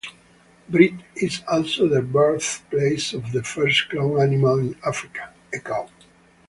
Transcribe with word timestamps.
Brits 0.67 0.99
is 1.15 1.41
also 1.47 1.87
the 1.87 2.01
birthplace 2.01 3.13
of 3.13 3.31
the 3.33 3.43
first 3.43 3.87
cloned 3.91 4.23
animal 4.29 4.57
in 4.57 4.75
Africa, 4.83 5.29
a 5.53 5.59
cow. 5.59 5.87